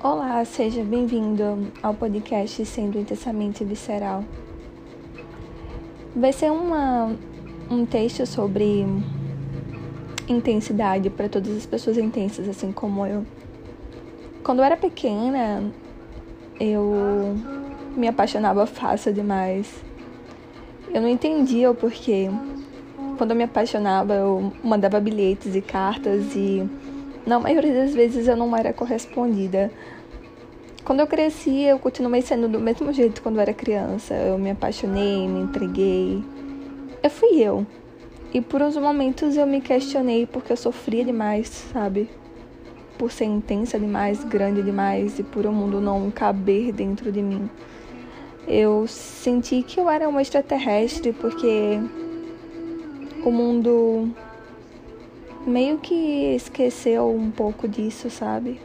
[0.00, 4.24] Olá, seja bem-vindo ao podcast Sendo Intensamente Visceral.
[6.14, 7.16] Vai ser uma,
[7.68, 8.86] um texto sobre
[10.28, 13.26] intensidade para todas as pessoas intensas, assim como eu.
[14.44, 15.64] Quando eu era pequena,
[16.60, 17.34] eu
[17.96, 19.82] me apaixonava fácil demais.
[20.94, 22.30] Eu não entendia o porquê.
[23.16, 26.64] Quando eu me apaixonava, eu mandava bilhetes e cartas e
[27.28, 29.70] na maioria das vezes eu não era correspondida.
[30.82, 34.14] Quando eu cresci, eu continuei sendo do mesmo jeito quando eu era criança.
[34.14, 36.24] Eu me apaixonei, me entreguei.
[37.02, 37.66] Eu fui eu.
[38.32, 42.08] E por uns momentos eu me questionei porque eu sofria demais, sabe?
[42.96, 47.48] Por ser intensa demais, grande demais e por o mundo não caber dentro de mim.
[48.46, 51.78] Eu senti que eu era uma extraterrestre porque
[53.22, 54.08] o mundo
[55.48, 58.60] meio que esqueceu um pouco disso, sabe?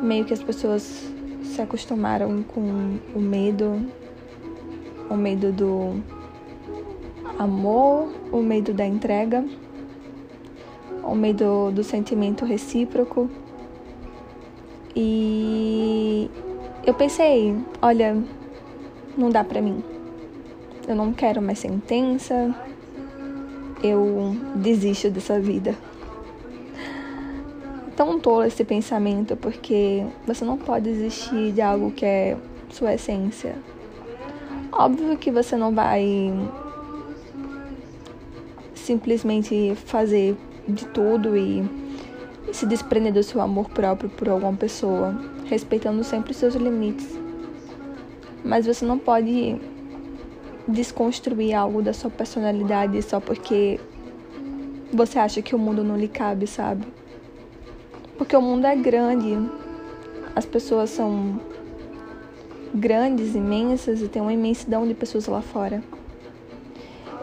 [0.00, 3.86] Meio que as pessoas se acostumaram com o medo,
[5.10, 6.02] o medo do
[7.38, 9.44] amor, o medo da entrega,
[11.02, 13.30] o medo do sentimento recíproco.
[14.94, 16.30] E
[16.84, 18.16] eu pensei, olha,
[19.16, 19.82] não dá pra mim.
[20.86, 22.54] Eu não quero mais ser intensa,
[23.82, 25.74] eu desisto dessa vida.
[27.96, 32.36] Tão tolo esse pensamento, porque você não pode desistir de algo que é
[32.70, 33.56] sua essência.
[34.70, 36.32] Óbvio que você não vai
[38.74, 40.36] simplesmente fazer
[40.68, 41.64] de tudo e
[42.52, 45.14] se desprender do seu amor próprio por alguma pessoa,
[45.46, 47.18] respeitando sempre os seus limites.
[48.44, 49.60] Mas você não pode
[50.68, 53.80] desconstruir algo da sua personalidade só porque
[54.92, 56.86] você acha que o mundo não lhe cabe, sabe?
[58.18, 59.38] Porque o mundo é grande,
[60.36, 61.40] as pessoas são
[62.74, 65.82] grandes, imensas e tem uma imensidão de pessoas lá fora.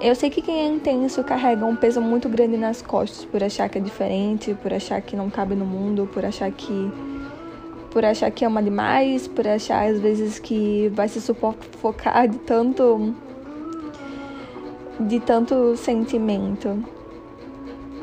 [0.00, 3.68] Eu sei que quem é intenso carrega um peso muito grande nas costas por achar
[3.68, 6.90] que é diferente, por achar que não cabe no mundo, por achar que
[7.90, 13.14] por achar que ama demais, por achar às vezes que vai se sufocar de tanto
[15.08, 16.84] de tanto sentimento.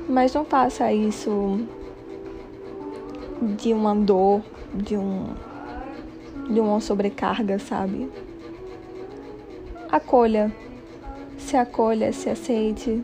[0.10, 1.60] Mas não faça isso
[3.58, 4.42] de uma dor,
[4.74, 5.28] de um
[6.50, 8.10] de uma sobrecarga, sabe?
[9.92, 10.54] Acolha,
[11.38, 13.04] se acolha, se aceite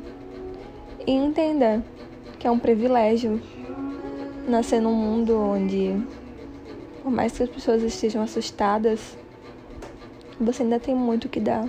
[1.06, 1.84] e entenda
[2.40, 3.42] que é um privilégio
[4.48, 6.02] nascer num mundo onde,
[7.02, 9.18] por mais que as pessoas estejam assustadas,
[10.40, 11.68] você ainda tem muito que dar.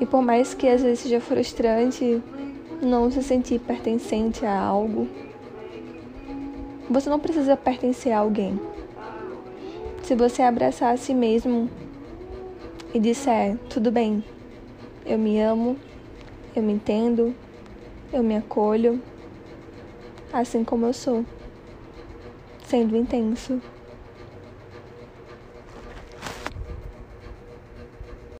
[0.00, 2.22] E por mais que às vezes seja frustrante
[2.82, 5.08] não se sentir pertencente a algo,
[6.90, 8.58] você não precisa pertencer a alguém.
[10.02, 11.70] Se você abraçar a si mesmo
[12.92, 14.22] e disser: tudo bem,
[15.06, 15.76] eu me amo,
[16.54, 17.34] eu me entendo,
[18.12, 19.00] eu me acolho,
[20.32, 21.24] assim como eu sou,
[22.66, 23.60] sendo intenso.